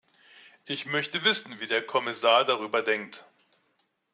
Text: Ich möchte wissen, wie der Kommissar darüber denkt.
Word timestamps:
Ich 0.65 0.87
möchte 0.87 1.25
wissen, 1.25 1.59
wie 1.59 1.67
der 1.67 1.85
Kommissar 1.85 2.43
darüber 2.43 2.81
denkt. 2.81 3.23